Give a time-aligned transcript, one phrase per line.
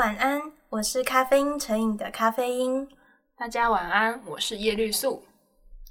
[0.00, 0.40] 晚安，
[0.70, 2.88] 我是咖啡因成瘾的咖啡因。
[3.36, 5.22] 大家晚安，我是叶绿素。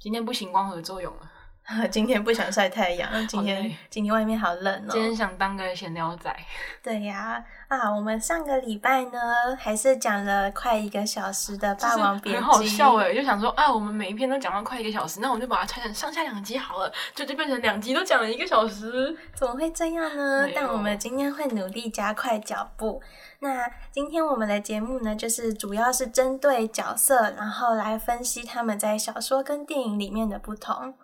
[0.00, 1.29] 今天不行光合作用了。
[1.90, 4.88] 今天不想晒太阳，今天今天外面好冷哦。
[4.90, 6.34] 今天想当个闲聊仔。
[6.82, 9.20] 对呀，啊，我们上个礼拜呢，
[9.56, 20.48] 还是讲了快一个小时的《霸王别姬》，很好笑诶，就想说啊，我们每一篇都讲到快一个小时，那我们就把它拆成上下两集好了，就就变成两集都讲了一个小时，怎么会这样呢？
[20.52, 23.00] 但我们今天会努力加快脚步。
[23.38, 30.94] 那今天我们的节目呢，就是主要是针对角色，然后来分析他们在小说跟电影里面的不同。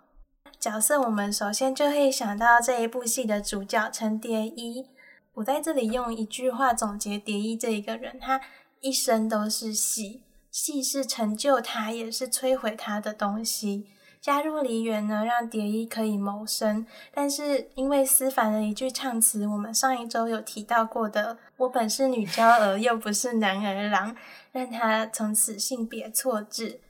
[0.59, 4.87] 角色，我们首先就会想到这一部戏的主角程蝶衣。
[5.35, 8.41] 我在这里用一句话总结蝶衣这一个人：他
[8.81, 13.85] 一生都是戏，戏是成就他，也是摧毁他的东西。
[14.19, 24.15] 加入梨园呢，让蝶衣可以谋生，但是因为思凡的一句唱词，我们上一周有提到过的“我本是女娇儿，又不是男儿郎”，
[24.51, 26.81] 让他从此性别错置。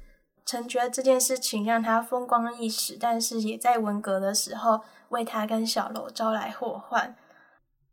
[0.47, 7.17] 成绝这件事情让他风光一时，但是也在文革的时候为他跟小楼招来祸患。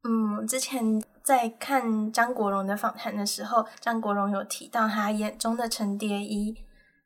[0.05, 6.57] 嗯，之前在看张国荣的访谈的时候，张国荣有提到他眼中的陈蝶衣。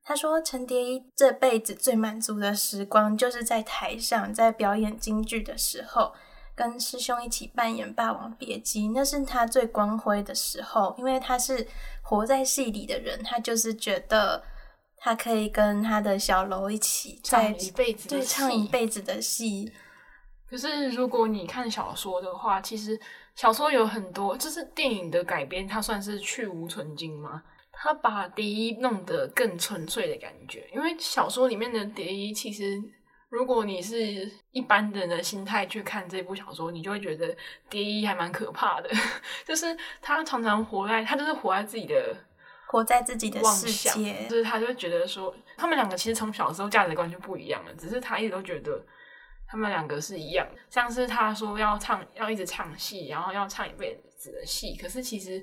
[0.04, 6.12] 他说，陈蝶衣这辈子最满足的时光，就是在台上在表演京剧的时候，
[6.54, 11.66] 跟师兄一起扮演《霸王别姬》，那是他最光辉的时候，因为他是
[12.02, 14.42] 活在戏里的人，他就是觉得。
[15.00, 19.72] 他可以跟他的小楼一起唱一辈子，对，唱一辈子的戏。
[20.48, 22.98] 可是如果你看小说的话，其实
[23.34, 27.42] 小说有很多，就是电影的改编，它算是去无存菁吗？
[27.70, 30.68] 他把蝶衣弄得更纯粹的感觉。
[30.74, 32.82] 因为小说里面的蝶衣，其实
[33.28, 37.36] 如果你是一般人的心态去看这部小说，你就会觉得
[37.70, 38.90] 蝶衣还蛮可怕的。
[39.46, 42.16] 就是他常常活在，他就是活在自己的。
[42.70, 43.66] 活在自己的世
[43.98, 48.78] 界，就是他就觉得说，他们两个其实从小时候价值观就不一样了，只是他一直都觉得
[49.46, 50.60] 他们两个是一样的。
[50.68, 55.42] 像是他说要唱，要一直唱戏，然后要唱一辈子的戏，可是其实，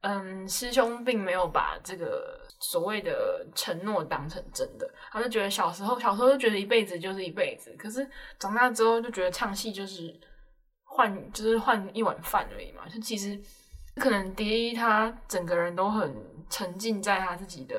[0.00, 10.18] 嗯，师兄并没有把这个所谓的承诺当成真的，他就觉得小时候，小时候就觉得一辈子就是一辈子，可是长大之后就觉得唱戏就是
[10.84, 13.38] 换，就是换一碗饭而已嘛，就其实。
[13.98, 16.14] 可能蝶衣他整个人都很
[16.48, 17.76] 沉浸在他自己的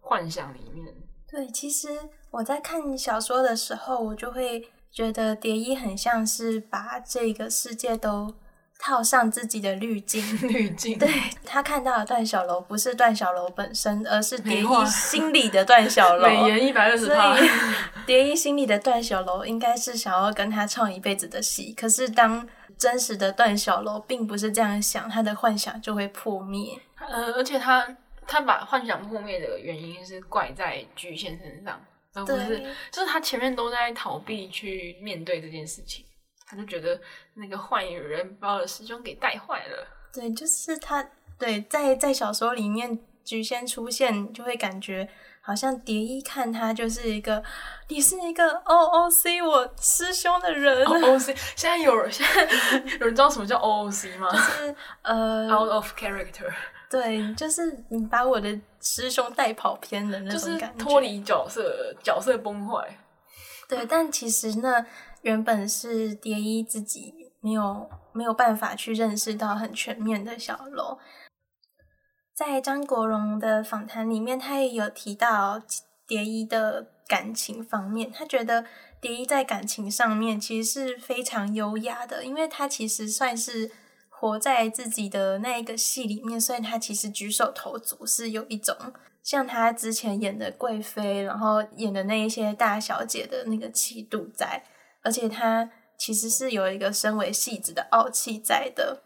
[0.00, 0.94] 幻想里面。
[1.30, 1.88] 对，其实
[2.30, 8.34] 我在看小说的时候，我就会觉得蝶衣很像是把这个世界都
[8.78, 10.22] 套上自己的滤镜。
[10.48, 10.98] 滤镜。
[10.98, 11.08] 对，
[11.44, 16.26] 他看到的段小楼不是段小楼本身，而是蝶衣心里的段小楼。
[16.28, 17.36] 美颜一百二十趴。
[18.04, 22.48] 蝶衣心里的段小楼应该是想要跟他唱一辈子的戏，可是当。
[22.78, 26.80] 真实的段小楼并不是这样想，他的幻想就会破灭。
[27.10, 31.80] 呃，而且他他把幻想破灭的原因是怪在菊仙身上，
[32.14, 32.58] 而不是
[32.90, 36.04] 就是他前面都在逃避去面对这件事情，
[36.46, 37.00] 他就觉得
[37.34, 39.86] 那个坏女人把我的师兄给带坏了。
[40.12, 41.06] 对，就是他
[41.38, 45.08] 对在在小说里面菊仙出现就会感觉。
[45.42, 47.42] 好像蝶衣看他就是一个，
[47.88, 50.86] 你是一个 OOC 我师兄的人。
[50.86, 52.42] OOC 现在有人现在
[53.00, 54.30] 有人知道什么叫 OOC 吗？
[54.30, 56.52] 就是呃，out of character。
[56.90, 62.98] 对，就是你把我的师兄带跑偏的那种感觉，脱离角色，角色崩坏。
[63.68, 64.84] 对，但其实呢，
[65.22, 70.98] 原本是蝶衣自己没有没有办法去认识到很全面的小楼。
[72.34, 75.62] 在张国荣的访谈里面，他也有提到
[76.06, 78.10] 蝶衣的感情方面。
[78.10, 78.64] 他觉得
[79.00, 83.70] 蝶衣在感情上面其实是非常优雅的，因为他其实算是
[84.20, 88.76] 活在自己的那一个戏里面，所以他其实举手投足是有一种
[89.22, 94.62] 像他之前演的贵妃，然后演的那一些大小姐的那个气度在，
[95.02, 99.02] 而且他其实是有一个身为戏子的傲气在的。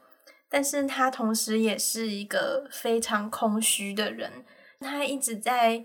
[0.48, 4.44] 但是他同时也是一个非常空虚的人，
[4.80, 5.84] 他一直在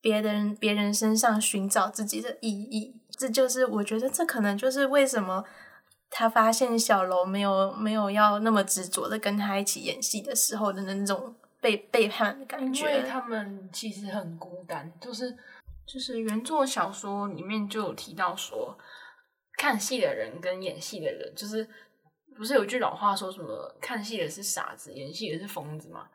[0.00, 3.00] 别人别人身上寻找自己的意义。
[3.16, 5.44] 这就是我觉得这可能就是为什么
[6.14, 12.88] 他发现小楼没有没有要那么执着的跟他一起演戏的时候的那种被背叛的感觉。
[12.88, 15.36] 因为他们其实很孤单，就是
[15.84, 18.78] 就是原作小说里面就有提到说，
[19.58, 21.68] 看戏的人跟演戏的人就是。
[22.36, 26.08] 不是有句老话说什么看戏的是傻子，演戏的是疯子吗？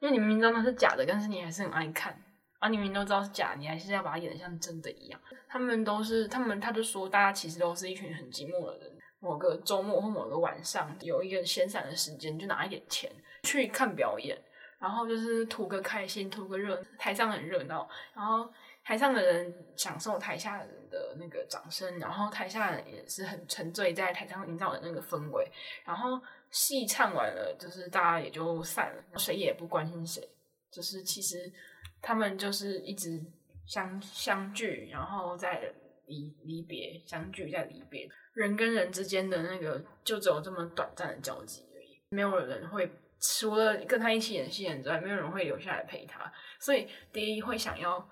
[0.00, 2.12] 因为你明明知道那是假的，但是你还是很爱看，
[2.58, 5.20] 啊、你明明都知道是假，你还是要把它演的像真的一样。
[5.48, 8.98] 他们都是，他们他就说，大家其实都是一群很寂寞的人。
[9.20, 13.10] 某个周末或某个晚上，有一个闲散的时间，就拿一点钱
[13.42, 14.36] 去看表演，
[14.78, 18.50] 然后就是图个开心，图个热，台上很热闹，然后
[18.82, 25.46] 台上的人享受台下的人的那个掌声，然后台下人也是很沉醉在台上营造的那个氛围，
[25.84, 26.20] 然后
[26.50, 30.26] 戏唱完了，就是大家也就散了，谁也不关心谁，
[30.70, 31.52] 就是其实
[32.00, 33.22] 他们就是一直
[33.66, 35.70] 相相聚，然后再
[36.10, 42.92] 离离别，相聚再离别，人跟人之间的那个就只有这么短暂的交集而已，没有人会。
[43.22, 46.32] 除了跟他一起演戏的人之外，没有人会留下来陪他。
[46.58, 48.08] 所以蝶衣会想要，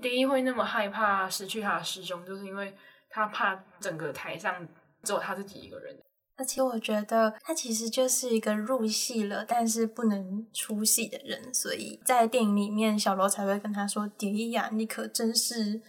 [0.00, 2.72] 蝶衣会那么害怕失去他的师兄，就是因为
[3.08, 4.64] 他怕整个台上
[5.02, 5.98] 只有他自己一个人。
[6.36, 11.52] 而且我觉得他其实就是一个入戏了，但是不能出戏的人。
[11.52, 15.82] 所以在电影里面，小罗才会跟他说：“蝶衣呀，你可真是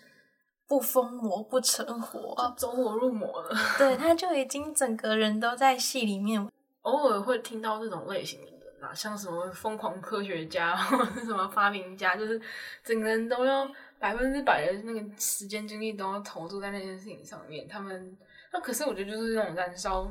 [0.72, 3.50] 不疯魔不成活，走火入魔了。
[3.78, 6.50] ”对，他就已经整个人都在戏里面。
[6.84, 12.42] 偶尔会听到这种类型的人啊，像什么疯狂科学家或者是什么发明家，就是
[12.86, 13.70] 整个人都要
[14.00, 17.68] 百分之百的那个时间精力都要投注在那件事情上面。
[17.68, 18.18] 他们
[18.54, 20.10] 那可是我觉得就是那种燃烧，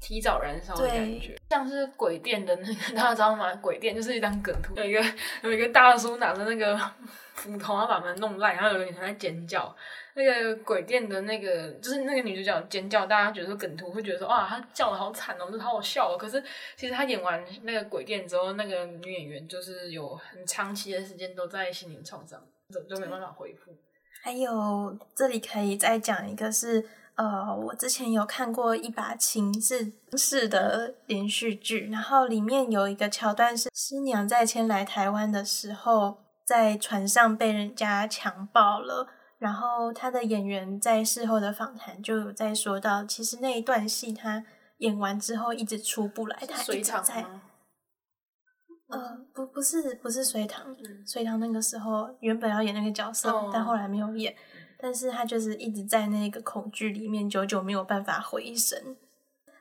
[0.00, 3.54] 提早燃烧的感觉，像是鬼店的那个大家知道吗？
[3.62, 5.02] 鬼店就是一张梗图，有一个
[5.42, 6.78] 有一个大叔拿着那个
[7.34, 9.74] 斧头要把门弄烂，然后有个女生在尖叫。
[10.14, 16.16] 那个鬼店的那个，就是那个女主角尖叫，大家觉得说梗图会觉得说，哇，她叫的好惨哦，就是好好笑哦。
[16.16, 16.42] 可是
[16.74, 23.76] 其实她演完那个鬼店之后，那个女演员就是有很长期的时间都在心灵创伤，就就没办法恢复。
[24.22, 26.82] 还有这里可以再讲一个，是
[27.16, 39.08] 呃，我之前有看过一把琴是式的连续剧，然后里面有一个桥段是师娘在迁来台湾的时候，在船上被人家强暴了。
[39.38, 44.44] 然后他的演员在事后的访谈就有在说到，其实那一段戏他
[44.78, 47.24] 演完之后一直出不来，他一直在。
[48.88, 50.74] 呃，不，不是，不是隋唐，
[51.04, 54.34] 隋唐那个时候原本要演那个角色，哦、但后来没有演。
[54.78, 58.96] 但是他就是一直在那个恐惧里面，久久没有办法回神。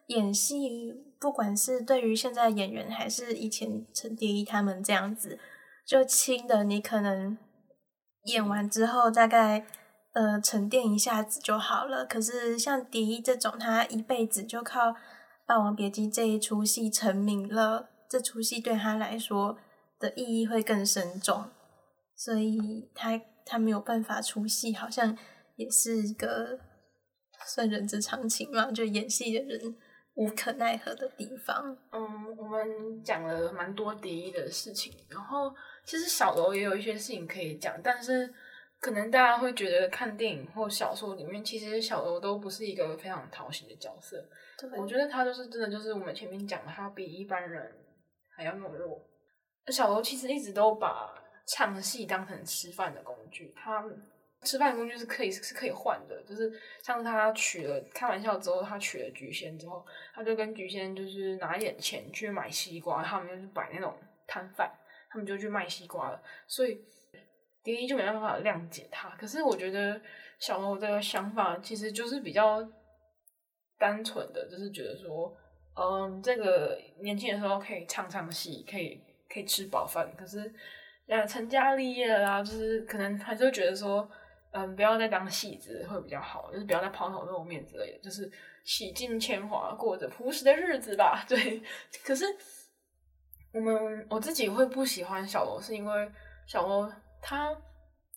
[0.07, 5.39] 演戏，不管是对于现在演员，还是以前陈蝶衣他们这样子，
[5.85, 7.37] 就轻的你可能。
[8.25, 9.67] 演完之后，大概
[10.13, 12.03] 呃沉淀一下子就好了。
[12.03, 14.89] 可是像蝶衣这种，他一辈子就靠
[15.45, 19.59] 《霸王别姬》这一出戏成名了，这出戏对他来说
[19.99, 21.51] 的意义会更深重，
[22.15, 25.17] 所以他他没有办法出戏，好像
[25.55, 26.59] 也是一个
[27.45, 29.75] 算人之常情嘛，就演戏的人
[30.15, 31.77] 无可奈何的地方。
[31.91, 35.53] 嗯，我们讲了蛮多敌意的事情，然后。
[35.87, 38.33] 其实小楼也有一些事情可以讲，但是
[38.79, 44.17] 可能大家会觉得看电影或小说里面，其实小楼都不是一个非常讨喜的角色。
[44.57, 47.71] 对，我觉得他就是真的，就是我们前面讲的，他比一般人
[48.35, 48.99] 还要懦弱。
[49.67, 51.13] 小楼其实一直都把
[51.45, 53.83] 唱戏当成吃饭的工具，他
[54.41, 56.51] 吃饭工具是可以是可以换的，就是
[56.81, 63.95] 像他娶了开玩笑之后，他娶了菊仙之后，他就跟菊仙就是拿一点钱去买西瓜，他们就是摆那种
[64.27, 64.71] 摊贩。
[65.07, 66.77] 他们就去卖西瓜了，所以
[67.63, 69.07] 蝶衣就没办法谅解他。
[69.11, 70.01] 可是我觉得
[70.39, 72.61] 小楼的想法其实就是比较
[73.79, 75.33] 单纯的，就是觉得说，
[75.75, 80.13] 嗯，这个年轻的时候可以唱唱戏，可以可以吃饱饭。
[80.17, 80.53] 可是，
[81.07, 84.09] 呃，成家立业了啊，就是可能还是会觉得说，
[84.51, 88.31] 嗯，不要再当戏子会比较好，就是不要再抛头露面之类的，就是
[88.63, 91.23] 洗尽铅华，过着朴实的日子吧。
[91.29, 91.61] 对，
[92.03, 92.25] 可是。
[93.53, 96.11] 我们我自己会不喜欢小罗，是因为
[96.45, 97.55] 小罗他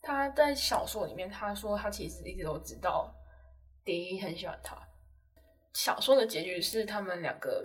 [0.01, 3.09] 他在小说里面他说他其实一直都知道
[3.85, 4.77] 蝶衣很喜欢他。
[5.73, 7.63] 小说的结局是他们两个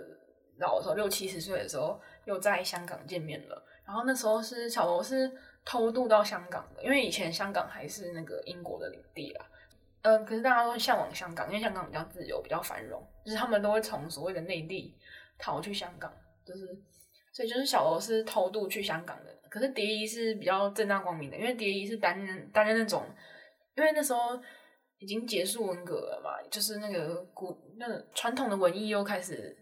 [0.57, 3.61] 老的时候六七十岁的时候又在香港见面了。
[3.85, 5.31] 然后那时候是小楼是
[5.63, 9.45] 偷渡到香港的，因为以前香港还是那个英国的领地啦。
[10.01, 14.95] 嗯，可是大家都向往香港，因为香港比较自由，比较繁荣，就是他们都会从所谓的内地
[15.37, 16.11] 逃去香港，
[16.45, 16.77] 就是。
[17.33, 23.03] 所以就是小楼是偷渡去香港的，可是蝶衣是比较正大光明的，因为蝶衣是担任担任那种，
[23.75, 24.41] 因为那时候
[24.99, 29.53] 已经结束文革了嘛，就是那个古那传统的文艺又开始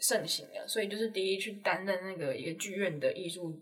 [0.00, 3.56] 盛行了，所以就是蝶衣去担任那个一个剧院的艺术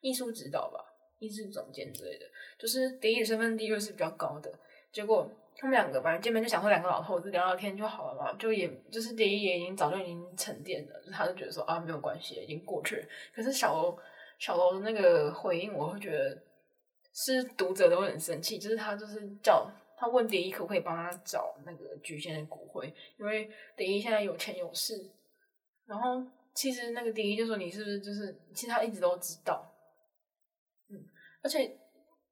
[0.00, 0.84] 艺术指导吧，
[1.18, 2.26] 艺术总监之类的，
[2.58, 4.52] 就是蝶衣的身份地位是比较高的，
[4.92, 5.30] 结果。
[5.60, 13.04] 他们两个反正见面就想说两个老头子聊聊天就好了嘛，就也就是蝶衣也已经早就已经沉淀了，他就觉得说啊没有关系，已经过去了。
[13.34, 13.98] 可是小楼
[14.38, 16.40] 小楼的那个回应，我会觉得
[17.12, 25.10] 是读者都会很生气，就是他就是叫他问蝶衣可不可以帮他找那个菊仙的骨灰，因为蝶衣现在有钱有势，
[25.86, 26.24] 然后
[26.54, 29.68] 其实那个蝶衣就说你是不是就是，其实他一直都知道，
[31.48, 31.74] 而且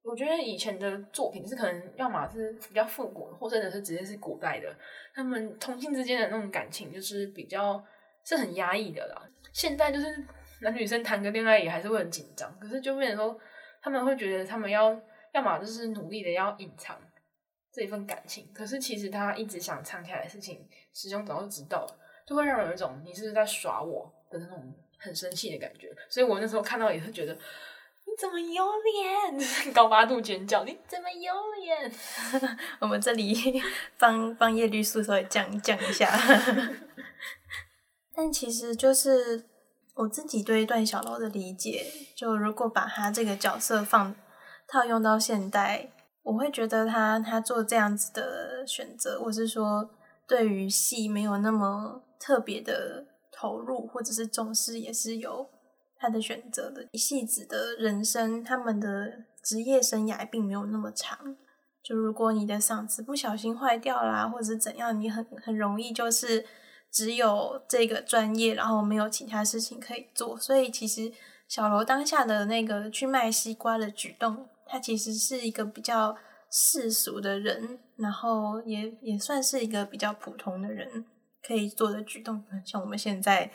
[0.03, 4.71] 我觉得以前的作品是可能要么是比较复古，或者是直接是古代的，
[5.15, 7.83] 他们同性之间的那种感情就是比较
[8.23, 9.27] 是很压抑的啦。
[9.51, 10.23] 现在就是
[10.61, 13.39] 男女生谈个恋爱也还是会很紧张，可是就变成说
[13.81, 14.95] 他们会觉得他们要
[15.33, 16.95] 要么就是努力的要隐藏
[17.73, 27.35] 这一份感情，可是其实他一直想藏起来的事情，师兄早就知道了，就会让人有一种你是不是在耍我的那种很生气的感觉，所以我那时候看到也是觉得
[28.19, 31.91] 怎么有脸， 高八度尖叫，你怎么有脸？
[32.81, 33.61] 我们这里
[33.97, 36.11] 帮帮叶绿素稍微降降一下。
[38.15, 39.45] 但其实就是
[39.93, 44.15] 我自己对段小楼的理解，就如果把他这个角色放
[44.67, 45.91] 套用到现代，
[46.23, 49.91] 我会觉得他他做这样子的选择，或是说
[50.27, 53.05] 对于戏没有那么特别的。
[53.39, 55.47] 投入或者是重视也是有
[55.99, 56.87] 他的选择的。
[56.93, 61.35] 戏子的人生，他们的职业生涯并没有那么长。
[61.83, 66.45] 就如果你的嗓子不小心坏掉啦，或者怎样，你很很容易就是
[66.91, 70.37] 只有这个专业，然后没有其他事情可以做。
[70.37, 71.11] 所以其实
[71.47, 76.17] 小楼当下的那个去卖西瓜的举动，他其实是一个比较
[76.51, 81.05] 世俗的人，然后也也算是一个比较普通的人。
[81.47, 83.49] 可以做的举动，像我们现在，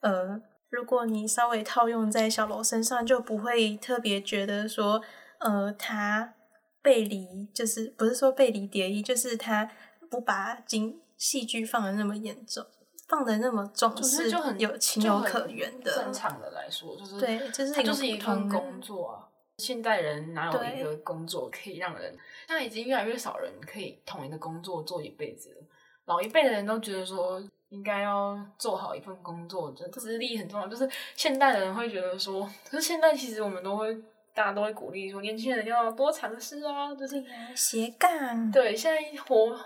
[0.00, 0.42] 呃，
[0.76, 5.00] 如果你稍微套用在小楼身上，就不会特别觉得说，
[5.38, 6.34] 呃，他
[6.82, 9.70] 背离，就是不是说背离蝶衣，就是他
[10.10, 12.62] 不把京戏剧放的那么严重，
[13.08, 15.90] 放的那么重，是就很有情有可原的。
[15.90, 19.24] 正常的来说，就是对，就是他就是一份工作啊。
[19.56, 22.14] 现代人哪有一个工作可以让人？
[22.46, 25.66] 现在已经越来越少人可以同一个工作做一辈子了。
[26.04, 30.68] 老一辈的人都觉得说，应该要做好一份工作，就资历很重要。
[30.68, 33.92] 就是现代的人会觉得说，可是现在其实我们都会，
[34.32, 37.22] 大家都会鼓励说，年轻人要多尝试啊，就是
[37.56, 38.50] 斜杠。
[38.52, 39.58] 对，现在活，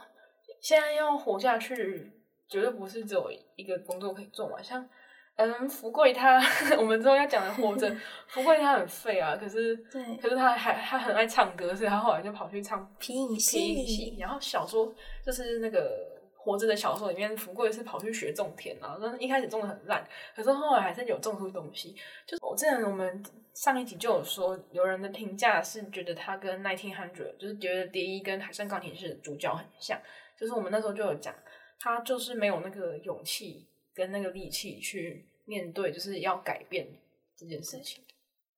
[0.61, 2.11] 现在要活下去，
[2.49, 4.63] 绝对不是只有一个工作可以做嘛。
[4.63, 4.89] 像
[5.37, 6.41] 嗯，福贵他，
[6.79, 7.95] 我们之后要讲的活着，
[8.29, 14.91] 福贵他很废啊，可是对，可是他还他很爱唱歌，所以他后来就跑去唱皮影戏，然后小说
[15.23, 16.19] 就是那个。
[16.51, 20.05] 活着的小说里面，福贵是跑去学种田啊，但是一开始种的很烂，
[20.35, 21.95] 可是后来还是有种出东西。
[22.27, 23.23] 就是我之前我们
[23.55, 29.97] 上一集就有说，有人的评价是觉得他跟《Nineteen Hundred》就是觉得蝶衣跟《海上钢琴师》的主角很像。
[30.37, 31.33] 就是我们那时候就有讲，
[31.79, 36.89] 他就是没有那个勇气跟那个力气去面对，就是要改变
[37.37, 38.03] 这件事情，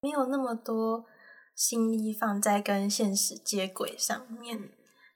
[0.01, 1.05] 没有那么多
[1.55, 4.57] 心力放在跟现实接轨上面。
[4.59, 4.71] 嗯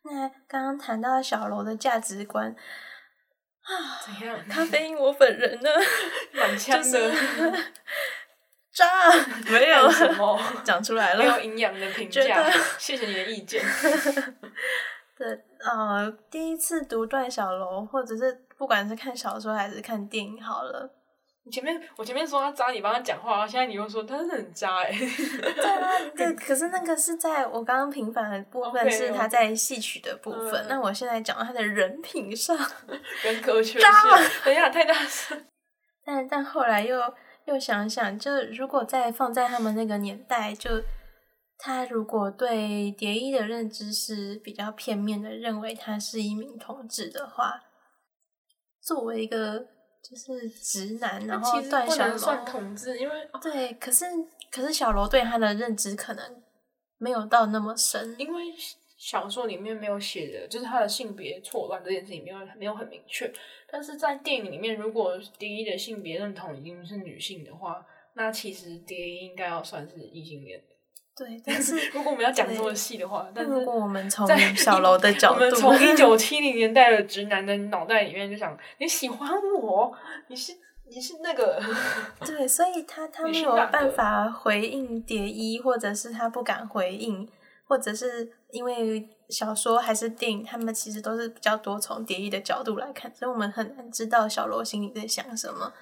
[0.06, 2.54] 那刚刚谈到小楼的价值观
[3.62, 3.70] 啊，
[4.04, 4.38] 怎样？
[4.48, 5.70] 咖啡因我本人呢？
[6.32, 7.12] 满腔的
[8.72, 8.86] 渣，
[9.50, 12.50] 没有什么讲出来了，没有营养的评价。
[12.78, 13.62] 谢谢你的意见。
[15.16, 15.26] 对，
[15.60, 20.90] 呃，第一次读段小楼，或者是不管是看小说还是看电影，好了。
[21.46, 24.90] 你前面我前面说他渣，你帮他讲话，现在你又说他是很渣哎。
[24.90, 30.64] 对啊，对，可是那个是在我刚刚平凡的部分，是他在戏曲的部分。
[30.64, 32.56] Okay, 那我现在讲到他的人品上，
[33.22, 33.88] 人格缺陷，
[34.44, 35.46] 等一下太大声。
[36.04, 37.00] 但但后来又
[37.44, 40.82] 又想想，就如果再放在他们那个年代，就
[41.58, 47.60] 他如果对蝶衣的认知是比较片面的，认为他是一名同志的话，
[48.82, 49.75] 作为一个。
[50.08, 54.04] 就是直男，然后段小楼算同志，因为对，可是
[54.50, 56.42] 可是小楼对他的认知可能
[56.98, 58.44] 没有到那么深，因为
[58.96, 63.32] 小说里面没有写的，就是他的性别错乱这件事情没有没有很明确。
[63.68, 67.84] 但是在电影里面，如果蝶衣的性别认同已经是女性的话，
[68.14, 70.62] 那其实蝶衣应该要算是异性恋。
[71.16, 79.92] 对， 但是如果我们要讲这么细的话，但是如果我们从小楼的角度， 我们从一九七零年代的直男的脑袋里面就想，你喜欢我，
[80.28, 80.52] 你是
[80.88, 81.60] 你是那个，
[82.24, 87.26] 对，所以他他没有办法回应蝶衣，或者是他不敢回应，
[87.66, 95.72] 或者是因为小说还是电影，他们其实都是比较多从蝶衣的角度来看，所以我们很难知道小楼心里在想什么。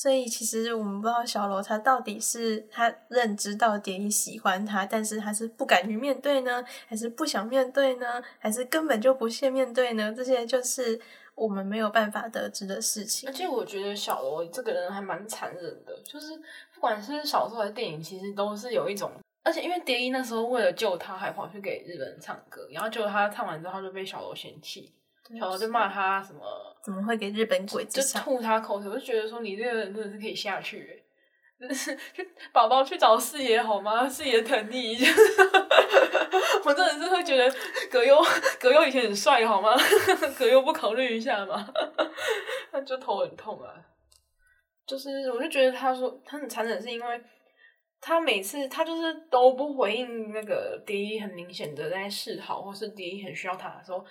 [0.00, 8.06] 所以其实我们不知道小楼他到底是他认知到蝶衣喜欢他，但是他是不敢于面对呢，还是不想面对呢，
[8.38, 10.10] 还是根本就不屑面对呢？
[10.16, 10.98] 这些就是
[11.34, 13.28] 我们没有办法得知的事情。
[13.28, 16.34] 而且我觉得小楼这个人还蛮残忍的，就是
[16.72, 19.12] 不管是小说还是电影，其实都是有一种。
[19.42, 24.94] 而且因为蝶衣那时候为了救他，还跑去给日本人唱歌，然后结果他唱完之后就被小楼嫌弃。
[25.38, 26.40] 小楼就骂他什么，
[26.84, 31.02] 怎么会给日本鬼子就吐他口水，我就觉得说你这个人真的是可以下去，
[31.60, 31.96] 就是
[32.52, 34.08] 宝宝去找四爷好吗？
[34.08, 34.96] 四爷疼你，
[36.64, 37.54] 我真的是会觉得
[37.90, 38.18] 葛优
[38.58, 39.76] 葛优以前很帅好吗？
[40.38, 41.72] 葛优不考虑一下吗？
[42.72, 43.74] 他 就头很痛啊，
[44.86, 47.20] 就是我就觉得他说他很残忍，是因为。
[48.02, 54.02] 他每次他就是都不回应那个蝶衣，很明显的在示好，或是蝶衣很需要他的时候，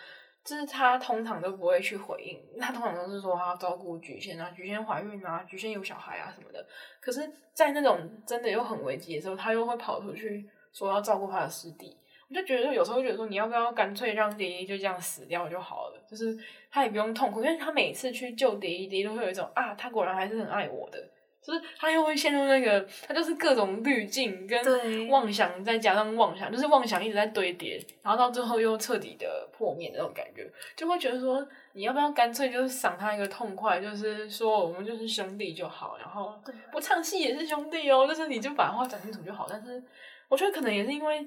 [0.50, 2.60] 就是他通常都不会去回应。
[2.60, 6.65] 他通常都是说他要照顾菊仙啊，菊仙怀孕啊，菊仙有小孩啊什么的。
[7.00, 11.96] 可是，在那种真的又很危急的时候，他又会跑出去说要照顾他的师弟。
[12.27, 16.03] 我就觉得有时候觉得说，你要不要干脆让蝶衣就这样死掉就好了？
[16.10, 16.36] 就是
[16.72, 21.08] 他也不用痛苦，因为他每次去救蝶衣，蝶都会有一种啊，他果然还是很爱我的。
[21.41, 36.38] 就是他又会陷入那个，他就是各种滤镜跟妄想，再加上妄想，就是妄想一直在堆叠，然后到最后又彻底的破灭的那种感觉，就会觉得说，你要不要干脆就是赏他一个痛快，就是说我们就是兄弟就好，然后
[36.74, 39.48] 不唱戏也是兄弟哦，就是你就把话讲清楚就好。
[39.50, 39.81] 但是
[40.27, 41.25] 我觉得可能也是因为，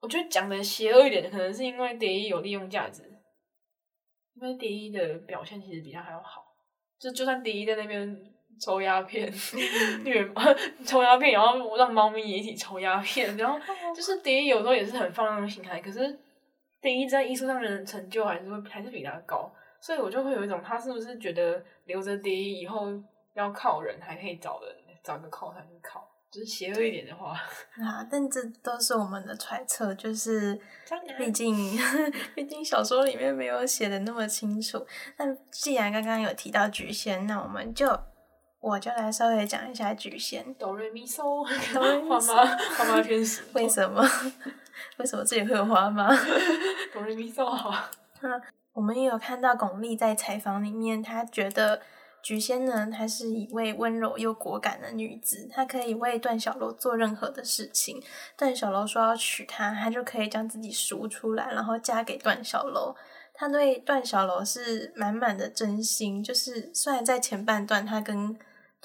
[0.00, 3.04] 我觉得讲的邪恶一点的，可能是因为蝶衣有利用价值，
[4.34, 6.44] 因为蝶衣的表现其实比他还要好，
[6.98, 8.32] 就就算蝶衣在那边。
[8.58, 9.30] 抽鸦片，
[10.02, 10.26] 虐
[10.84, 13.58] 抽鸦片，然后让猫咪也一起抽鸦片，然后
[13.94, 16.18] 就是蝶衣有时候也是很放浪形骸，可是
[16.80, 22.86] 蝶衣在艺术上面的成就还是会还是比他高，所以我就会有一种他是不是觉得留着蝶衣以后
[23.34, 30.58] 要靠人，还可以找人找个靠山去靠，就是邪恶一点的话啊，但这都是我们的揣测，就是
[31.18, 31.54] 毕竟
[32.34, 34.86] 毕竟小说里面没有写的那么清楚。
[35.18, 37.86] 那既然刚刚有提到局限，那我们就。
[38.66, 40.52] 我就来稍微讲一下菊仙。
[40.54, 41.44] 哆瑞咪嗦，
[42.04, 42.44] 花妈
[42.76, 43.44] 花妈天使。
[43.52, 44.04] 为什么？
[44.98, 46.08] 为什么这里会有花妈？
[46.92, 47.88] 哆瑞咪嗦好。
[48.22, 51.80] 那我们也有看到巩俐在采访里面，她觉得
[52.20, 58.02] 菊仙呢，她是一位温柔又果敢的女子，她可以为段小楼做任何的事情。
[58.36, 62.96] 段小楼说要娶她，她就可以将自己赎出来，然后嫁给段小楼。
[63.32, 68.36] 她对段小楼是满满的真心，就是虽然在前半段，她跟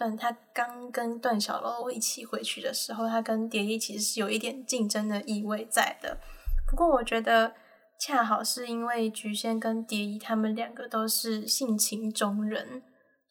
[0.01, 6.17] 但他刚跟段小楼一起回去的时候，他跟蝶衣其实是有一点竞争的意味在的。
[6.67, 7.53] 不过我觉得
[7.99, 12.81] 恰好是因为菊仙跟蝶衣他们两个都是性情中人，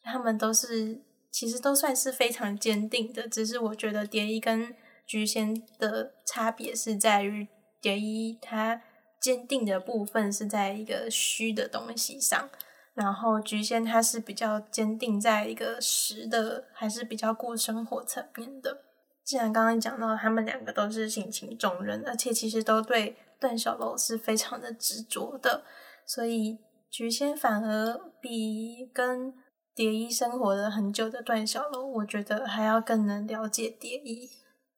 [0.01, 3.27] 他们都是其实都算是非常坚定的。
[3.27, 4.73] 只是我觉得蝶衣跟
[5.05, 7.49] 菊仙的差别是在于
[7.81, 8.81] 蝶衣他
[9.19, 12.49] 坚定的部分是在一个虚的东西上。
[12.93, 18.81] 然后菊仙他是比较坚定在一个实的，还是比较过生活层面的。
[19.23, 25.63] 既然刚刚讲到他们两个都是性情中人，而且其实都对段小楼是非常的执着的，
[26.05, 26.57] 所以
[26.89, 29.33] 菊仙反而比跟
[29.73, 34.29] 蝶衣生活了很久的段小楼，我觉得还要更能了解蝶衣。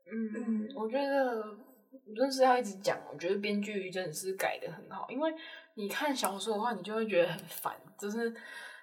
[0.06, 1.44] 嗯，我觉得
[2.16, 5.34] 就是要一直讲，我觉得编剧真的是改得很好，因为。
[5.76, 8.32] 你看小说的话，你就会觉得很烦，就是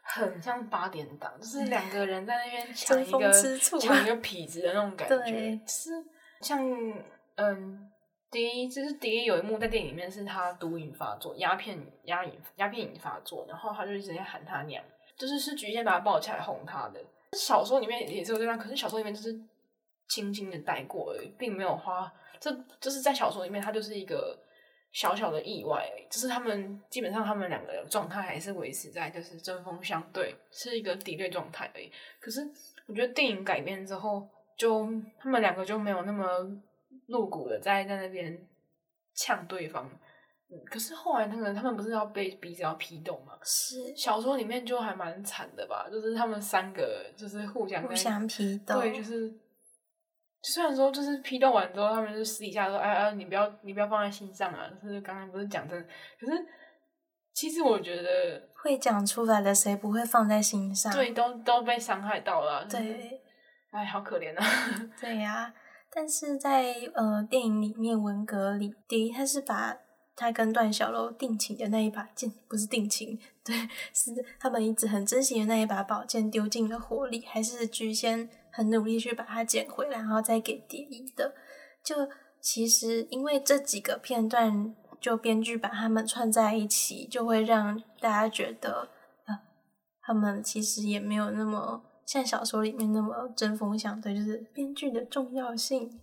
[0.02, 5.16] 很像八点档，就是两个人在那边 抢一个 抢一个痞子的那种感觉。
[5.18, 5.90] 对是
[6.40, 6.60] 像
[7.36, 7.90] 嗯，
[8.30, 14.82] 第一就是第一有一幕在电影里面是他毒瘾发作，鸦片鸦瘾鸦片瘾发作，然后他就一直在喊他娘，
[15.16, 17.00] 就是是菊仙把他抱起来哄他的。
[17.38, 19.32] 小说里面也是有这样，可是小说里面就是
[20.08, 22.12] 轻轻的带过而已，并没有花。
[22.40, 22.50] 这
[22.80, 24.36] 就是在小说里面，他就是一个。
[24.92, 31.90] 小小的意外，就是他们基本上他们两个的状态还是维持在就是针锋相对，是一个敌对状态而已。
[32.20, 32.40] 可是
[32.86, 36.26] 我觉得电影改编之后，就他们两个就没有那么
[37.06, 38.36] 露骨的在在那边
[39.14, 39.88] 呛对方。
[40.48, 43.38] 嗯，可是后来那个他们不是要被逼着要批斗吗？
[43.44, 45.88] 是小说里面就还蛮惨的吧？
[45.88, 49.32] 就是他们三个就是互相互相批斗，对，就是。
[50.42, 55.78] 虽然说就是批斗完之后，他们就私底下说：“哎哎，你不要你不要放在心上啊！”就是刚刚不是讲真，
[56.18, 56.32] 可是
[57.34, 60.90] 其实我觉得会讲出来的，谁不会放在心上？
[60.92, 62.64] 对，都都被伤害到了。
[62.64, 63.20] 对，
[63.70, 64.44] 哎，好可怜啊！
[64.98, 65.54] 对呀、啊，
[65.92, 69.76] 但是在呃电影里面文革里，第一他是把
[70.16, 73.54] 他跟段小楼定情的那一把剑，不是定情，对，
[73.92, 78.28] 是他们一直很珍惜的那一把宝剑丢进了火里，还是菊仙？
[78.60, 81.34] 很努力去把它捡回来，然后再给蝶衣的。
[81.82, 81.96] 就
[82.42, 88.90] 其实因为这几个片段，就编剧把他们串在一起，就会让大家觉得，
[89.24, 89.40] 啊，
[90.02, 95.98] 他们其实也没有那么像小说里面那么针锋相对，就是编剧的重要性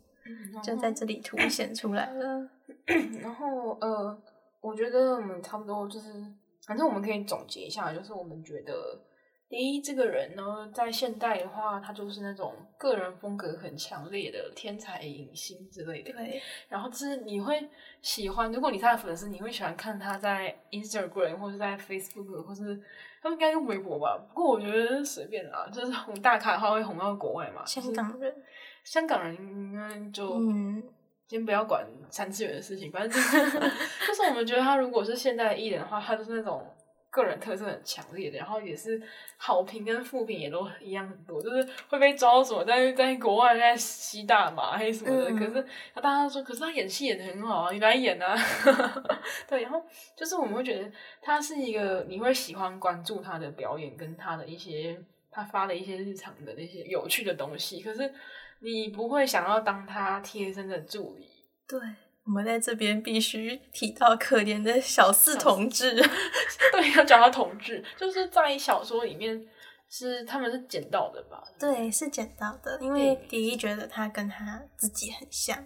[0.64, 2.50] 就在这里凸显出来了。
[3.22, 4.20] 然后呃，
[4.62, 6.10] 我觉得我们差不多就是
[6.66, 8.74] 反正我们可以总结一下，就是我们觉得。
[9.50, 16.12] 第一，这个人呢，在现代的话，他就是那种个人风格很强烈的天才影星之类的。
[16.12, 16.42] 对。
[16.68, 17.66] 然后就是你会
[18.02, 22.78] 喜欢，如果你是他的粉丝，你会喜欢看他在 Instagram 或者在 Facebook 或是
[23.22, 24.18] 他们应该用微博吧？
[24.34, 27.66] 不过我觉得随便啦，就是红大咖的话会红到国外嘛。
[27.66, 28.36] 香港人，
[28.84, 30.84] 香港人应该就嗯，
[31.30, 33.38] 先不要管三次元的事情，反正就是，
[34.06, 36.62] 就是我们觉得他如果是现代艺人的话，他就是那种。
[37.10, 39.02] 个人特色很强烈的，然后也是
[39.38, 45.30] 好评跟负评也都一样很多，就是会被招什么在在国外在吸大麻还是什么的。
[45.32, 45.66] 嗯、可是
[45.96, 48.36] 他大家说，可是他演戏演的很好啊，你来演啊。
[49.48, 49.82] 对，然后
[50.16, 50.92] 就是我们会觉得
[51.22, 55.00] 他是一个你会喜欢关注他的表演跟他的一些
[55.32, 58.14] 他发的一些日常的那些有趣的东西，可是
[58.60, 61.28] 你不会想要当他贴身的助理。
[61.68, 61.80] 对。
[62.28, 65.96] 我们在这边必须提到可怜的小四同志，
[66.74, 69.42] 对，要讲他同志，就是在小说里面
[69.90, 71.42] 是他们是捡到的吧？
[71.58, 75.58] 对，是捡到的，因为迪一觉得他跟他自己很像，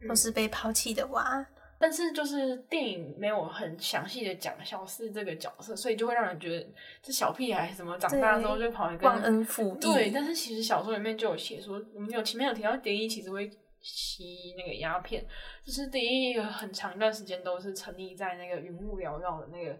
[0.00, 1.46] 嗯、都是被抛弃的娃。
[1.78, 6.66] 但是就是电影没有很详细的讲小四这个角色，所以就会让人觉得
[7.02, 9.80] 这小屁孩什么长大之后就跑来跟忘恩负义。
[9.82, 13.50] 对，但是其实小说里面就有写说，我们有前面有提到蝶衣其实会。
[13.84, 15.22] 吸那个鸦片，
[15.62, 19.78] 就是第一个很长一段时间都是沉溺在那个云雾缭绕的那个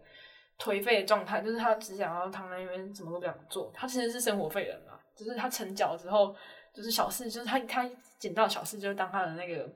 [0.59, 3.73] 颓废的状态，就是他只想要躺在那边，什么都不想做。
[3.75, 6.37] 他其实是生活废人嘛，就是他成脚之后，
[6.75, 9.67] 就是小四，就是他他捡到小四，就当他的那个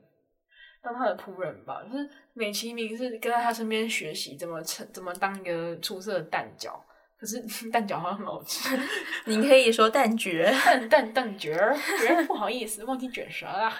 [0.83, 6.85] 当他的仆人吧，就是美其名是跟在他身边学习怎么成怎么当一个出色的蛋角。
[7.19, 8.79] 可是 蛋饺好像很好吃，
[9.25, 13.71] 你可以说蛋卷， 蛋蛋蛋卷儿，卷儿不好意思，忘记卷舌了，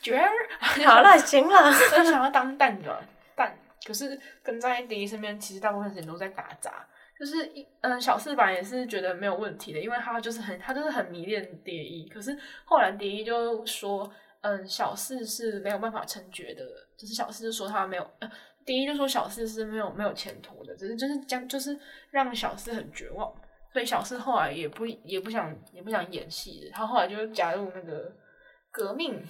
[0.00, 0.30] 卷儿，
[0.86, 2.04] 好了，行了，我。
[2.04, 2.90] 想要当蛋卷
[3.34, 6.86] 蛋，可是跟在迪一身边，其实大部分时间都在打杂，
[7.18, 14.10] 就是一嗯小四版也是觉得没有问题的，因为他就是很他就是很迷恋蝶衣，可是后来蝶衣就说，
[14.42, 16.62] 嗯小四是没有办法成绝的，
[16.96, 18.10] 就是小四就说他没有。
[18.20, 18.30] 呃
[18.64, 21.78] 第一就说小四是没有没有前途的，只是就是将就是
[22.10, 23.32] 让小四很绝望，
[23.72, 28.14] 所以小四后来也不也不想也不想演戏，他后来就加入那个
[28.70, 29.20] 革命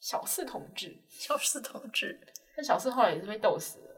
[0.00, 2.18] 小四同志，小四同志，
[2.56, 3.89] 但小四后来也是被斗死了。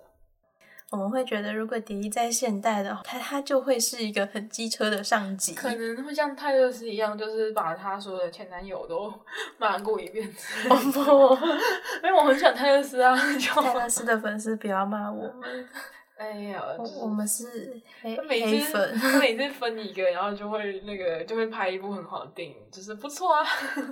[0.92, 9.12] 我们会觉得，如果蝶衣在现代的话，他他就会是一个很机车的上级，可能会像泰勒斯一样，就是把他所有的前男友都
[9.59, 10.28] 骂过一遍。
[10.68, 13.16] 哦不，因为我很喜欢泰勒斯啊！
[13.16, 15.66] 泰勒斯的粉丝不要骂我们。
[16.18, 16.62] 哎呀，
[17.00, 23.42] 我们是黑每黑粉，他每次分一个，然后就会那个就会拍一部很好的电影，就是不错啊。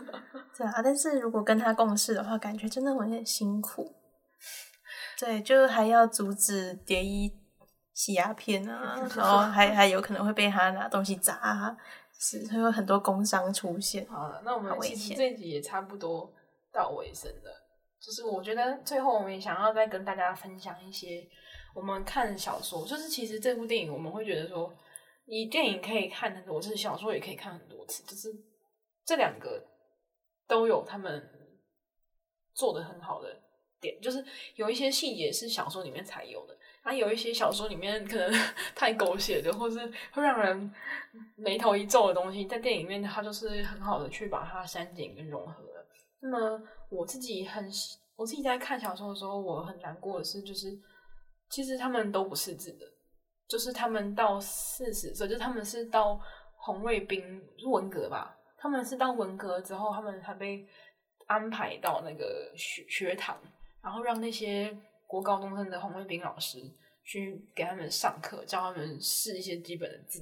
[0.56, 3.92] 对啊，但是如果跟他共事的话，感觉真的会很辛苦。
[5.20, 7.30] 对，就还要阻止蝶衣
[7.92, 11.76] 吸鸦片啊， 然后还还有可能会被他拿东西砸啊，
[12.18, 14.06] 是会有很多工伤出现。
[14.08, 16.32] 好了，那我们其实这一集也差不多
[16.72, 17.66] 到尾声了。
[18.00, 21.22] 就是我觉得最后我们也想要再跟大家分享一些
[21.74, 24.74] 我们看小说，就是其实这部电影我们会觉得说，
[25.26, 28.34] 你电影可以看很多次，小说也可以看很多次，就是
[29.04, 29.62] 这两个
[30.48, 31.22] 都有他们
[32.54, 33.28] 做的很好的。
[33.80, 34.24] 点就是
[34.56, 38.30] 有一些细节是小说里面才有的，啊，有一些小说里面可能
[38.76, 39.78] 太狗血的，或是
[40.12, 40.72] 会让人
[41.36, 45.86] 眉头一皱的东西，在电影里面它就是很好的去把它删减跟融合了。
[46.20, 47.68] 那么我自己很，
[48.16, 50.78] 我自己在看小说的时候，我很难过的是，就是
[51.48, 52.86] 其实他们都不是自的，
[53.48, 56.20] 就是他们到四十岁，就他们是到
[56.56, 60.66] 红卫兵文革吧，他们是到文革之后，他们才被
[61.26, 63.40] 安排到那个学学堂。
[63.82, 66.58] 然后让那些国高中生的红卫兵老师
[67.02, 70.20] 去给他们上课，教他们识一些基本的字。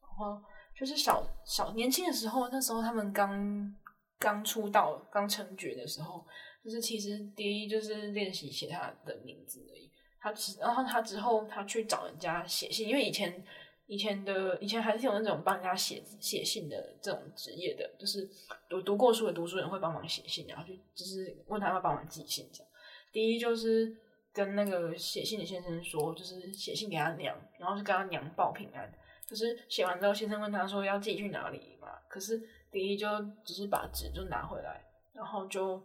[0.00, 0.40] 然后
[0.78, 3.74] 就是小小年轻的时候，那时候他们刚
[4.18, 6.24] 刚出道、刚成角的时候，
[6.62, 9.90] 就是其实第一就是练习写他的名字而已。
[10.20, 13.44] 他之然后他之后他去找人家写信，因为以前
[13.86, 18.30] 以前的以前还是有那种帮人家写写信的这种职业的，就是
[18.68, 22.71] 读读过书的读书人会帮忙写信，然后就就是问他要帮忙寄信这样。
[23.12, 23.94] 第一就是
[24.32, 28.90] 跟那个写信的先生说，就是写信给他娘，然后就跟他娘报平安。
[29.28, 31.88] 可是写完之后，先生问他说要寄去哪里嘛？
[32.08, 33.06] 可是第一就
[33.44, 35.78] 只是把纸就拿回来，然后就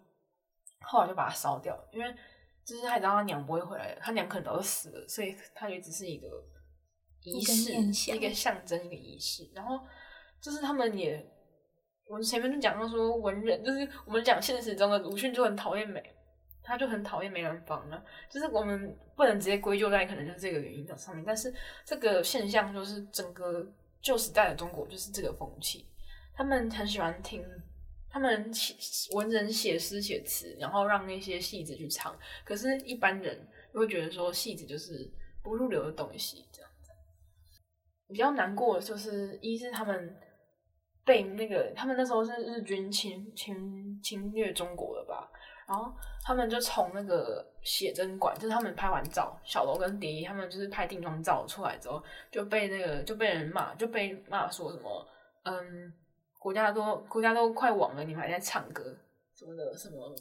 [0.82, 2.16] 后来就把它烧掉，因为
[2.66, 6.28] 就是他知道他娘不会回来，他娘可能早就死了，所以他也只是一个
[7.24, 7.72] 仪式，
[8.14, 9.50] 一个象征，一个仪式。
[9.54, 9.80] 然后
[10.42, 11.26] 就是他们也，
[12.08, 16.17] 我们前面就讲到说文人，就是我们讲现实中的鲁迅就很讨厌美。
[16.68, 18.04] 他就很讨厌梅兰芳啊。
[18.30, 21.54] 就是我们不能直接归咎在可能就是这个原因的上面，但是
[21.86, 23.66] 这个现象就是整个
[24.02, 25.88] 旧时代的中国就是这个风气，
[26.36, 27.44] 他们很喜欢听。
[28.10, 28.74] 他们写
[29.16, 32.18] 文人写诗写词，然后让那些戏子去唱。
[32.46, 35.12] 可是，一般人会觉得说戏子就是
[35.44, 36.90] 不入流的东西，这样子。
[38.08, 40.16] 比较难过的就是，一是他们
[41.04, 45.30] 被那个他们那时候是日军侵侵侵略中国了吧？
[45.68, 52.02] 然后他们就从那个写真馆，就是他们拍完照，小楼跟蝶衣他们就是拍定妆照出来之后，
[52.32, 55.08] 就被那个就被人骂，就被骂说什么
[55.44, 55.94] 嗯。
[56.40, 58.96] 国家都国家都快亡了，你们还在唱歌
[59.36, 59.76] 什么的？
[59.76, 60.16] 什么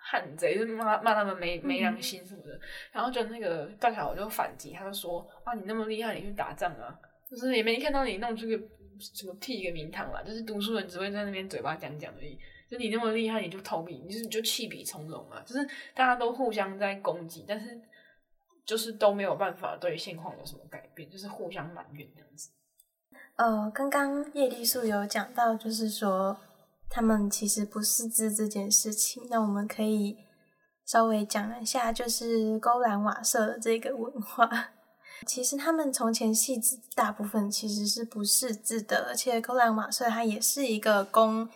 [0.00, 0.56] 汉贼？
[0.56, 2.60] 就骂骂他们没没良心什么的。
[2.92, 6.96] 然后就那个段小楼就反击，他就说：“啊，你那么厉害，你去打仗啊！
[7.28, 8.56] 就是也没看到你弄出个
[9.00, 12.38] 什么屁一个名堂啦，就是读书人只会在那边嘴巴讲讲而已。
[12.70, 15.42] 就你那么厉害，你就投笔，你就你就弃笔从戎啊！
[15.46, 17.80] 就是大家都互相在攻击，但是
[18.66, 22.50] 就是都没有办法对现况有什么改变，就是互相埋怨这样子。”
[23.36, 26.36] 呃，刚刚叶丽素有讲到，就是说
[26.90, 29.26] 他们其实不识字这件事情。
[29.30, 30.18] 那我们可以
[30.84, 34.70] 稍微讲一下，就是勾栏瓦舍的这个文化。
[35.26, 41.48] 其实他们从前戏子大部分其实是不识字的，而且勾栏瓦舍它也是一个公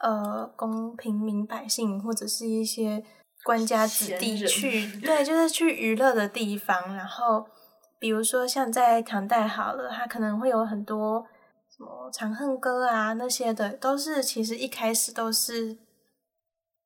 [0.00, 3.04] 呃供平民百姓或者是一些
[3.44, 7.46] 官家子弟去， 对，就是去娱乐的地方，然后。
[8.02, 11.22] 比如说，像在唐代好了，它可能会有很多
[11.68, 15.76] 什么《长恨歌》啊那些的，都是其实一开始都是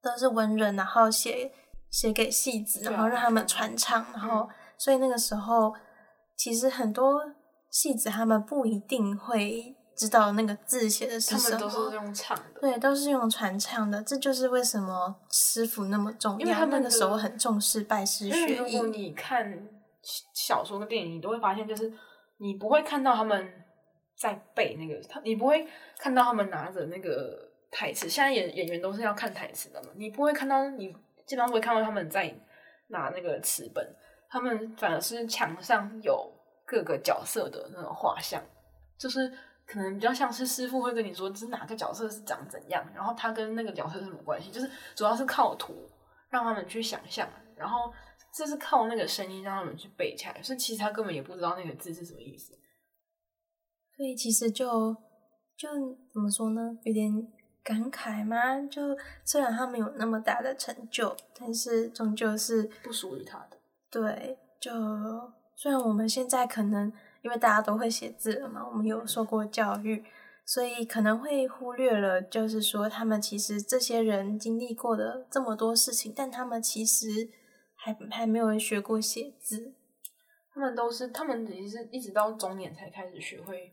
[0.02, 1.52] 都是文人，然后写
[1.88, 5.72] 写给戏子，然后让他们传唱，然后所以那个时候
[6.36, 7.20] 其实很多
[7.70, 18.56] 戏子他们不一定会知道那个字写的是什么，他们都是用唱的，对，都是用传唱的，这就是为什么师傅那么重要，因为他们那个时候很重视拜师学艺。
[18.56, 19.68] 如果你看。
[20.34, 21.90] 小说跟电影，你都会发现，就是
[22.36, 23.64] 你不会看到他们
[24.18, 27.34] 在背那个，他你不会看到他们拿着那个
[27.70, 28.06] 台词。
[28.06, 32.38] 现在演演员都是要看台词的嘛，你不会看到，你基本上不会看到他们在
[32.88, 33.82] 拿那个词本，
[34.28, 36.30] 他们反而是墙上有
[36.66, 38.42] 各个角色的那种画像，
[38.98, 39.32] 就是
[39.66, 45.90] 可能比较像是师傅会跟你说，这是哪个角色是长怎样，然后他跟那个角色是什么关系，就是主要是靠图
[46.30, 47.92] 让他们去想象，然后。
[48.36, 52.52] 这是靠那个声音让他们去背起来，所以其实他根本也不知道那个字是什么意思。
[53.96, 54.92] 所以其实就
[55.56, 55.68] 就
[56.12, 57.12] 怎么说呢，有点
[57.62, 58.60] 感慨嘛。
[58.62, 58.82] 就
[59.24, 63.56] 虽然他没有那么大的成就，但是终究是不属于他的。
[63.88, 64.72] 对，就
[65.54, 66.92] 虽然我们现在可能
[67.24, 70.04] 因为大家都会写字了嘛，我们有受过教育，
[70.46, 77.28] 所以可能会忽略了，就是说他们其实这些人经历过的这么多事情，但他们其实。
[77.76, 79.74] 还还没有学过写字，
[80.54, 83.70] 他们都是他们其实一直到中年才开始学会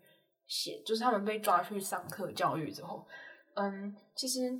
[0.48, 3.08] 写，就是他们被抓去上课教育之后，
[3.54, 4.52] 嗯，其实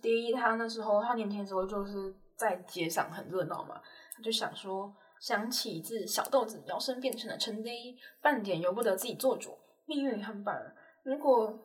[0.00, 3.78] 蝶衣他那时候他年轻的时候就是在街上很热闹嘛，
[4.16, 4.90] 他就想说，
[5.20, 10.54] 想起自小豆子摇身变成了陈蝶衣，半点由不得自己做主，命运很棒，
[11.02, 11.64] 如果。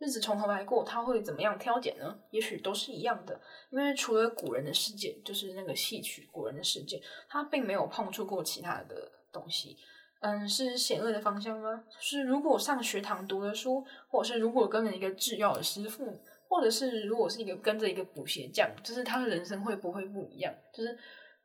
[0.00, 2.16] 日子从头来过，他会怎么样挑拣呢？
[2.30, 9.76] 也许都是一样的，因为除了古人的世界，就是那个戏曲，古人的世界，他并没有碰触过其他的东西。
[10.20, 11.82] 嗯，是险恶的方向吗？
[11.98, 16.16] 是如果上学堂读了书，或者是如果跟着一个制药的师傅，
[16.48, 20.54] 或者是如果是一个跟着一个补鞋匠，就是他的人生会不会不一样？
[20.72, 20.96] 就是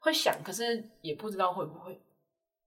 [0.04, 2.00] 会想，可是也不知道会不会。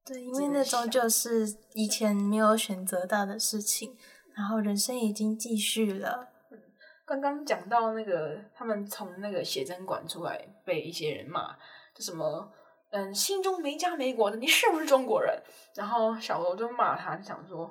[0.05, 3.96] 对，因为那种就是以前没有选择到的事情。
[4.35, 6.29] 然后人生已经继续了。
[7.07, 11.57] 刚刚讲到那个，他们从那个写真馆出来，被一些人骂，
[11.94, 12.53] 就什么，
[12.90, 15.42] 嗯，心中没家没国的，你是不是中国人？
[15.75, 17.66] 然后小罗就骂他，就想说，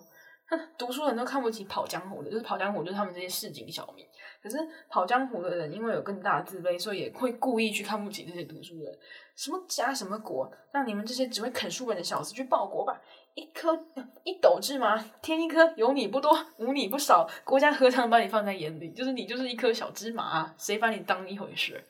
[0.47, 4.03] 哼，读书人都看不起跑江湖的，就是跑江湖，就是他们这些市井小民。
[4.45, 8.95] 可是跑江湖的人，因为有更大的自卑，所以也会故意去看不起这些读书人。
[9.35, 13.01] 什么家什么国，让你们这些只会啃书本的小子去报国吧！
[13.33, 13.75] 一颗
[14.23, 18.91] 一斗志嘛，添一颗，有你不多，无你不少，国家何尝把你放在眼里？
[18.91, 21.83] 就是你就是一颗小芝麻，谁把你当一回事？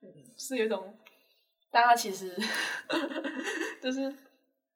[0.00, 0.96] 嗯，是有一种，
[1.72, 2.32] 大家其实
[3.82, 4.14] 就是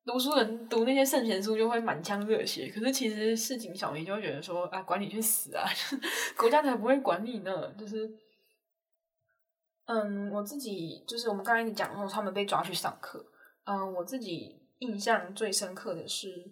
[0.04, 5.64] 读书人读那些圣贤书就会满腔热血，可是其实市井小民就会觉得说啊，管你去死啊！
[6.36, 7.72] 国家才不会管你呢。
[7.78, 8.10] 就是，
[9.86, 13.24] 嗯，我自己就是我们刚才讲说他们被抓去上课，
[13.64, 14.58] 嗯，我自己。
[14.80, 16.50] 印象最深刻的是，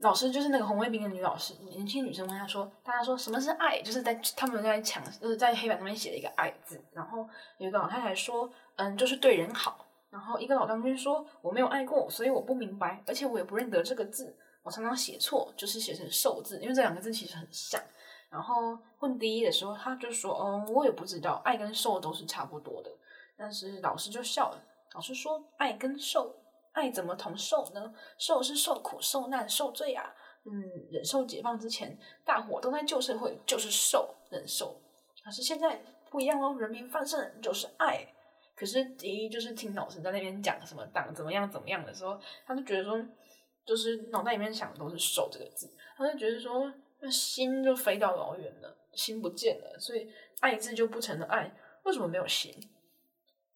[0.00, 6.78] 老师就是那个红卫兵的女老师，年轻女生问他说：“大家说什么是爱？”就是在他们在墙，就是在黑板上面写了一个“爱”字。
[6.92, 9.85] 然后有一个老太太说：“嗯，就是对人好。”
[10.16, 14.34] 然后一个老将军说：“我没有爱过，所以我不明白，而且我也不认得这个字。
[14.62, 17.78] 我常常写错，就是写成‘受’字，因为这两个字其实很像。”
[18.32, 22.90] 然后问第一的时候，他就说：“嗯，我也不知道，爱跟受都是差不多的。”
[23.36, 24.64] 但是老师就笑了。
[24.94, 26.34] 老师说：“爱跟受，
[26.72, 27.92] 爱怎么同受呢？
[28.16, 30.14] 受是受苦、受难、受罪啊。
[30.46, 30.50] 嗯，
[30.90, 34.80] 忍受解放之前，大伙都在旧社会，就是受忍受。
[35.22, 38.06] 可是现在不一样哦，人民翻身就是爱。”
[38.56, 42.98] 可是第一就是听老师在那边讲什么党怎么样怎么样的时候，他就觉得说，
[43.66, 51.54] 就是脑袋里面想的都是“受”这个字，他就觉得说，那心就飞到老远了，心不见了，所以爱字就不成了爱。
[51.82, 52.52] 为什么没有心？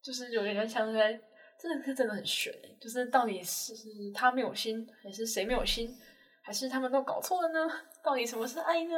[0.03, 1.19] 就是有点像在，
[1.59, 3.75] 真的是真的很玄，就是到底是
[4.15, 5.99] 他没有心，还是谁没有心，
[6.43, 7.71] 还是他们都搞错了呢？
[8.03, 8.95] 到底什么是爱呢？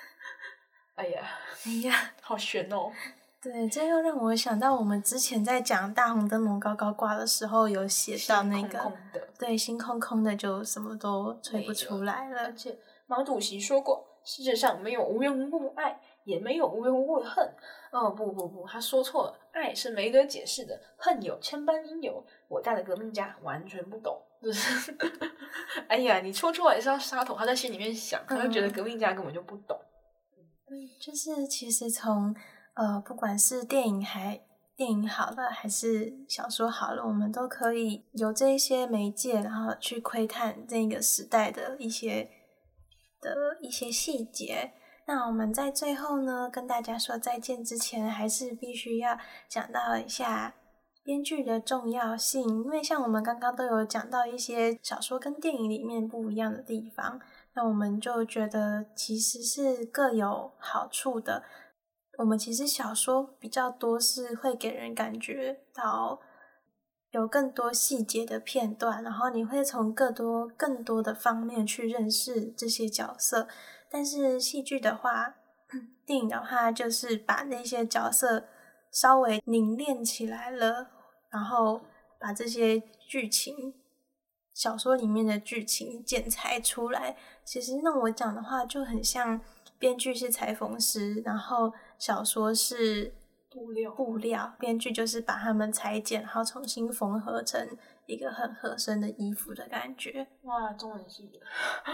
[0.96, 2.90] 哎呀，哎呀，好悬哦。
[3.42, 9.00] 对，这又让我想到我们之前在讲大红灯笼高高挂的时候，有写到那个，空空
[9.38, 12.44] 对，心空空的，就什么都吹不出来了。
[12.44, 17.50] 而且毛主席说过，世界上没有无缘无故的爱，也没有无缘无故的恨。
[17.92, 22.22] 哦，不不不，他说错了，爱是没得解释的，恨有千般因由。
[22.48, 24.94] 伟大的革命家完全不懂，就是，
[25.88, 29.80] 哎呀，你戳出来是要杀头，他在心里面想，他就觉得革命家根本就不懂。
[30.68, 32.36] 嗯，就是其实从。
[32.80, 34.40] 呃，不管是电影还
[34.74, 42.30] 电影好了，还是小说好了，我们都可以有这一些媒介，然后去窥探这个时代的一些
[43.20, 44.72] 的一些细节。
[45.06, 50.54] 那我们在最后呢，跟大家说再见之前，还是必须要讲到一下
[51.04, 57.20] 编剧的重要性，因为像我们刚刚都有讲到一些小说跟电影里面不一样的地方，
[57.54, 61.42] 那我们就觉得其实是各有好处的。
[62.20, 66.20] 我们其实小说比较多是会给人感觉到
[67.12, 73.48] 有更多细节的片段，然后你会从更多更多的方面去认识这些角色。
[73.90, 75.36] 但是戏剧的话，
[76.04, 78.44] 电影的话就是把那些角色
[78.92, 80.90] 稍微凝练起来了，
[81.30, 81.80] 然后
[82.18, 82.78] 把这些
[83.08, 83.72] 剧情，
[84.52, 87.16] 小说里面的剧情剪裁出来。
[87.46, 89.40] 其实那我讲的话就很像。
[89.78, 93.12] 编剧是裁缝师，然后小说是
[93.50, 97.68] 布料，布料编剧就是把它们裁剪，然后重新缝合成
[98.06, 100.26] 一个很合身的衣服的感觉。
[100.44, 101.38] 哇，中文系的，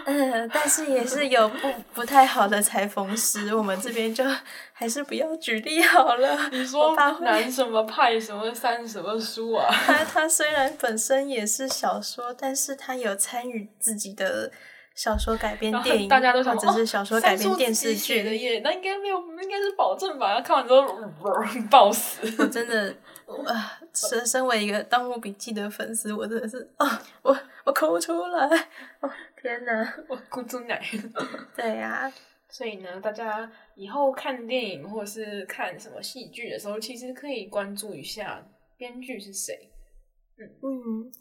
[0.05, 1.57] 嗯，但是也是有不
[1.93, 4.23] 不太好的裁缝师，我们这边就
[4.71, 6.47] 还是不要举例好了。
[6.53, 9.67] 你说南什么派什么三什么书啊？
[9.69, 14.53] 他他虽然本身也是小说，但是他有参与自己的。
[14.97, 20.41] 小说改编电影，大家都想只是小说改编电视剧的耶，那应该没有，应该是保证吧？
[20.41, 20.97] 看完之后
[21.69, 22.27] 暴死！
[22.39, 22.89] 我真的，
[23.45, 28.47] 啊，身身为一个《盗墓笔记》的粉丝，我真的是啊，我我哭出来，
[29.01, 30.83] 哦天哪，我哭出来。
[31.55, 32.13] 对呀、啊，
[32.49, 38.43] 所以呢，大家以后看电影或是看什么戏剧的时候，其实可以关注一下
[38.75, 39.69] 编剧是谁。
[40.39, 41.11] 嗯嗯，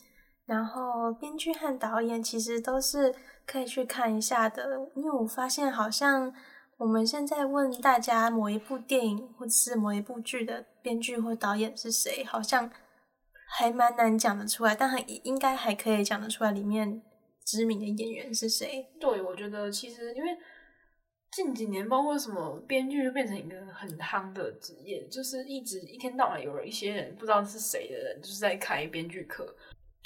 [0.46, 3.14] 然后编剧和导演其实都是。
[3.48, 6.35] 可以去看一下的，因为我发现好像
[6.78, 12.68] 我们现在问大家某一部电影或者是某一部剧的编剧或导演是谁，好像
[13.46, 17.00] 还蛮难讲得出来，但还应该还可以讲得出来里面
[17.44, 18.88] 知名的演员是谁。
[18.98, 20.37] 对，我觉得其实因为
[21.30, 29.54] 近几年，包括什么编剧就变成一个很夯的职业，就是一直一天到晚有人一些人不知道是谁的人，就是在开编剧课，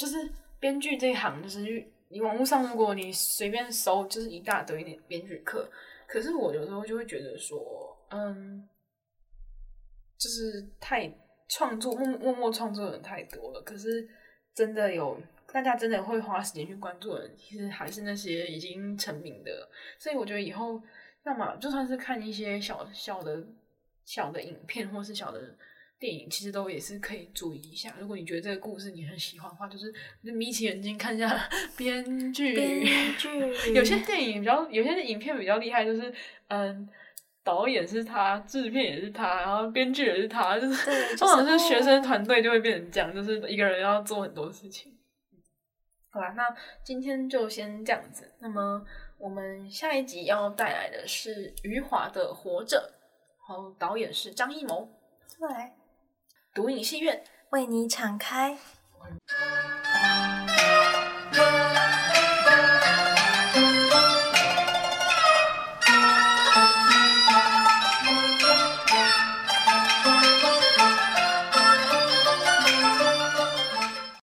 [0.01, 0.17] 就是
[0.59, 1.87] 编剧这一行就是。
[2.13, 5.71] 你网络上，如果你随便搜，就是一大堆点编剧课。
[6.09, 8.69] 可是我有时候就会觉得说，嗯，
[10.19, 11.09] 就是太
[11.49, 13.63] 创作，默默默创作的人太多了。
[13.63, 14.09] 可是
[14.53, 15.17] 真的有
[15.53, 19.71] 大家真的会花时间去关注的人，其实还是那些已经成名的。
[19.97, 20.83] 所以我觉得以后，
[21.23, 23.41] 要么就算是看一些小小的、
[24.05, 25.41] 小的影片，或是小的。
[26.01, 27.95] 电影其实都也是可以注意一下。
[28.01, 29.93] 如果你觉得这个故事你很喜欢的话，就是
[30.25, 32.55] 就眯起眼睛看一下 编剧。
[32.55, 33.39] 编剧
[33.75, 36.13] 有些电影比较，有些影片比较厉害，就是
[36.49, 36.89] 嗯，
[37.45, 44.97] 导演是他，制片也是他，然后编剧也是他，就是通常是学生团队就会变成这样，就是一个人要做很多事情。
[46.09, 46.43] 好啦，那
[46.83, 48.33] 今天就先这样子。
[48.41, 48.83] 那么
[49.19, 52.79] 我们下一集要带来的是余华的《活着》，
[53.49, 54.91] 然后导演是张艺谋。
[55.39, 55.49] 对。
[56.53, 58.59] 独影戏院为你敞开。